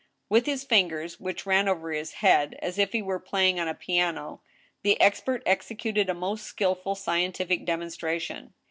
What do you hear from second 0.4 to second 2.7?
his fingers, which ran over his head,